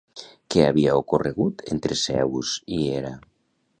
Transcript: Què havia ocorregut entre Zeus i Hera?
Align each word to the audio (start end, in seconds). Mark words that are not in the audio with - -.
Què 0.53 0.63
havia 0.69 0.95
ocorregut 1.01 1.61
entre 1.75 1.99
Zeus 2.05 2.55
i 2.79 2.81
Hera? 2.87 3.13